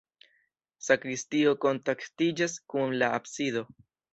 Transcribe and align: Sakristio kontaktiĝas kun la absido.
Sakristio 0.85 1.53
kontaktiĝas 1.67 2.59
kun 2.75 2.99
la 3.03 3.15
absido. 3.21 3.67